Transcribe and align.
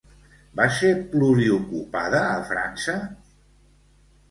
Va 0.59 0.65
ser 0.77 0.89
pluriocupada 1.11 2.23
a 2.31 2.41
França? 2.49 2.99